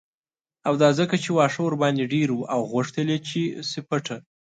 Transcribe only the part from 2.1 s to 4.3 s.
ډیر و او غوښتل یې چې شي پټه